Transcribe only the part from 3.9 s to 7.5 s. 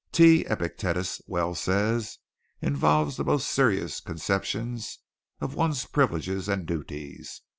conceptions of one's privileges and duties.